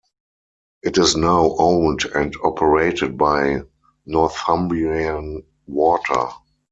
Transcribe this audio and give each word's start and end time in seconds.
It 0.81 0.97
is 0.97 1.15
now 1.15 1.55
owned 1.59 2.05
and 2.05 2.33
operated 2.43 3.19
by 3.19 3.61
Northumbrian 4.07 5.43
Water. 5.67 6.29